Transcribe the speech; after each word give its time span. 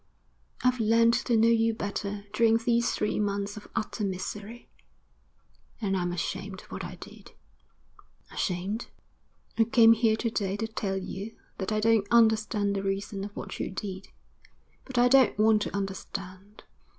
I've 0.63 0.79
learnt 0.79 1.13
to 1.25 1.37
know 1.37 1.47
you 1.49 1.75
better 1.75 2.25
during 2.33 2.57
these 2.57 2.89
three 2.91 3.19
months 3.19 3.55
of 3.55 3.67
utter 3.75 4.03
misery, 4.03 4.67
and 5.79 5.95
I'm 5.95 6.11
ashamed 6.11 6.61
of 6.63 6.71
what 6.71 6.83
I 6.83 6.95
did.' 6.95 7.33
'Ashamed?' 8.31 8.87
'I 9.59 9.65
came 9.65 9.93
here 9.93 10.15
to 10.15 10.31
day 10.31 10.57
to 10.57 10.65
tell 10.67 10.97
you 10.97 11.37
that 11.59 11.71
I 11.71 11.79
don't 11.79 12.07
understand 12.09 12.75
the 12.75 12.81
reason 12.81 13.23
of 13.23 13.35
what 13.35 13.59
you 13.59 13.69
did; 13.69 14.07
but 14.85 14.97
I 14.97 15.07
don't 15.07 15.37
want 15.37 15.61
to 15.61 15.75
understand. 15.77 16.63